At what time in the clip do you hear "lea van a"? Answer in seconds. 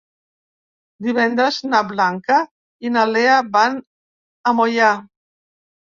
3.13-4.59